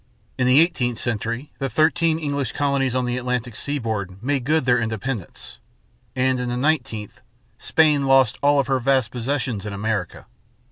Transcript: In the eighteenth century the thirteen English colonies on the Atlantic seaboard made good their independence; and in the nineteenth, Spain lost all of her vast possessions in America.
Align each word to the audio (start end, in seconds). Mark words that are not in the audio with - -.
In 0.39 0.47
the 0.47 0.59
eighteenth 0.59 0.97
century 0.97 1.51
the 1.59 1.69
thirteen 1.69 2.17
English 2.17 2.53
colonies 2.53 2.95
on 2.95 3.05
the 3.05 3.17
Atlantic 3.17 3.55
seaboard 3.55 4.17
made 4.23 4.45
good 4.45 4.65
their 4.65 4.79
independence; 4.79 5.59
and 6.15 6.39
in 6.39 6.49
the 6.49 6.57
nineteenth, 6.57 7.21
Spain 7.59 8.07
lost 8.07 8.39
all 8.41 8.59
of 8.59 8.65
her 8.65 8.79
vast 8.79 9.11
possessions 9.11 9.63
in 9.63 9.73
America. 9.73 10.25